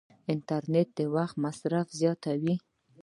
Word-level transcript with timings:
انټرنیټ 0.33 0.87
د 0.97 0.99
وخت 1.15 1.35
مصرف 1.45 1.87
زیاتوي. 1.99 2.55